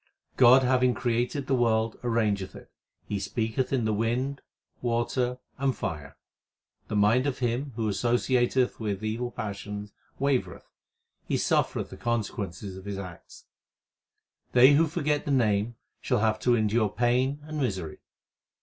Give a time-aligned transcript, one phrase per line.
[0.35, 2.71] God having created the world arrangeth it;
[3.05, 4.41] He speaketh in the wind,
[4.81, 6.17] water, and fire.
[6.87, 10.65] The mind of him who associateth with evil passions wavereth;
[11.27, 13.45] he suffereth the consequences of his acts.
[14.53, 17.99] They who forget the Name shall have to endure pain and misery.